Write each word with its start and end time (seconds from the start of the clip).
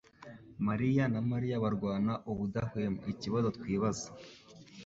mariya 0.67 1.03
na 1.13 1.21
Mariya 1.31 1.61
barwana 1.63 2.13
ubudahwema 2.31 2.99
ikibazo 3.11 3.47
twibaza 3.57 4.07